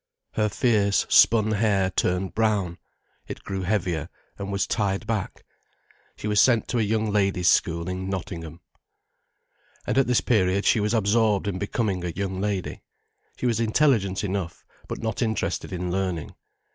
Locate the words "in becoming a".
11.47-12.09